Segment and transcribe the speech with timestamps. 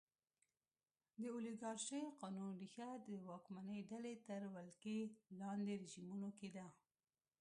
[1.19, 4.97] د اولیګارشۍ قانون ریښه د واکمنې ډلې تر ولکې
[5.39, 6.67] لاندې رژیمونو کې ده.